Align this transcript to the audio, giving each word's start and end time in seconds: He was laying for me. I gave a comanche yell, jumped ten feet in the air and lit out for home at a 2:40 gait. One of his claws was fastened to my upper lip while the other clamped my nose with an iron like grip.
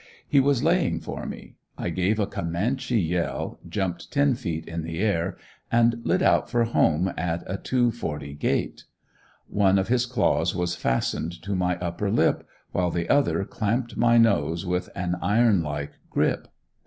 He 0.27 0.39
was 0.39 0.63
laying 0.63 0.99
for 0.99 1.27
me. 1.27 1.57
I 1.77 1.91
gave 1.91 2.17
a 2.19 2.25
comanche 2.25 2.99
yell, 2.99 3.59
jumped 3.69 4.11
ten 4.11 4.33
feet 4.33 4.65
in 4.67 4.81
the 4.81 4.97
air 4.97 5.37
and 5.71 6.01
lit 6.03 6.23
out 6.23 6.49
for 6.49 6.63
home 6.63 7.13
at 7.15 7.43
a 7.45 7.59
2:40 7.59 8.39
gait. 8.39 8.85
One 9.47 9.77
of 9.77 9.89
his 9.89 10.07
claws 10.07 10.55
was 10.55 10.73
fastened 10.75 11.39
to 11.43 11.53
my 11.55 11.77
upper 11.77 12.09
lip 12.09 12.47
while 12.71 12.89
the 12.89 13.07
other 13.09 13.45
clamped 13.45 13.95
my 13.95 14.17
nose 14.17 14.65
with 14.65 14.89
an 14.95 15.17
iron 15.21 15.61
like 15.61 15.91
grip. 16.09 16.47